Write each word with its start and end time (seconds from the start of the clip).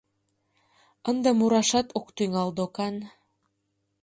Ынде 1.09 1.29
мурашат 1.39 1.87
ок 1.99 2.07
тӱҥал 2.15 2.49
докан. 2.57 2.95